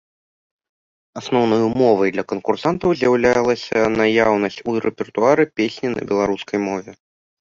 Асноўнай 1.19 1.61
умовай 1.67 2.09
для 2.15 2.23
канкурсантаў 2.33 2.89
з'яўлялася 3.01 3.77
наяўнасць 3.99 4.61
у 4.73 4.75
рэпертуары 4.87 5.43
песні 5.61 5.87
на 5.97 6.01
беларускай 6.15 6.57
мове. 6.69 6.91